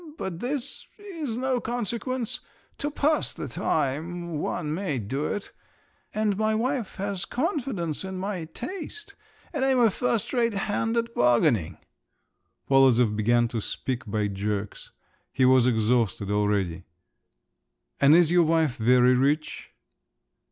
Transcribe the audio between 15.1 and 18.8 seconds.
he was exhausted already. "And is your wife